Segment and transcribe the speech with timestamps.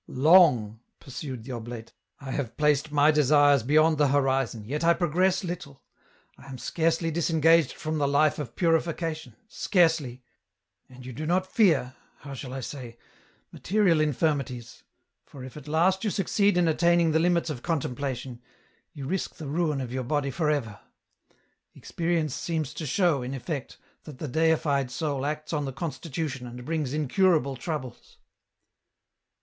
[0.07, 1.93] "Long," pursued the oblate,"!
[2.17, 5.83] have placed my desires beyond the horizon, yet I progress little;
[6.39, 10.23] I am scarcely disengaged from the life of Purification, scarcely..."
[10.89, 12.97] "And you do not fear— how shall I say—
[13.51, 14.81] material infirmities,
[15.23, 18.41] for if at last you succeed in attaining the limits of contemplation,
[18.93, 20.79] you risk the ruin of your body for ever.
[21.75, 26.65] Experience seems to show, in effect, that the deified soul acts on the constitution and
[26.65, 28.17] brings incurable troubles."